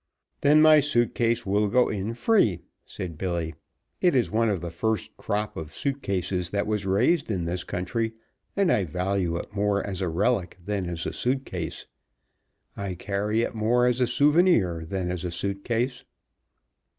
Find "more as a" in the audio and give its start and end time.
9.53-10.09, 13.53-14.07